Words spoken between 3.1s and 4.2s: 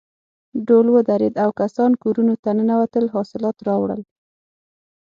حاصلات راوړل.